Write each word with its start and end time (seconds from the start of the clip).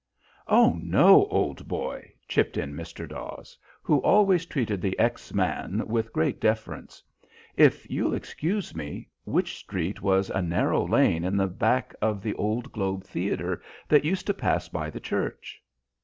"Oh, 0.47 0.79
no, 0.81 1.27
old 1.27 1.67
boy," 1.67 2.13
chipped 2.27 2.57
in 2.57 2.73
Mr. 2.73 3.07
Dawes, 3.07 3.55
who 3.83 3.99
always 3.99 4.47
treated 4.47 4.81
the 4.81 4.97
ex 4.97 5.31
man 5.31 5.83
with 5.87 6.11
great 6.11 6.41
deference. 6.41 7.03
"If 7.55 7.87
you'll 7.87 8.15
excuse 8.15 8.75
me, 8.75 9.09
Wych 9.27 9.49
Street 9.57 10.01
was 10.01 10.31
a 10.31 10.41
narrow 10.41 10.87
lane 10.87 11.23
at 11.23 11.37
the 11.37 11.45
back 11.45 11.93
of 12.01 12.23
the 12.23 12.33
old 12.33 12.71
Globe 12.71 13.03
Theatre, 13.03 13.61
that 13.89 14.03
used 14.03 14.25
to 14.25 14.33
pass 14.33 14.67
by 14.67 14.89
the 14.89 14.99
church." 14.99 15.61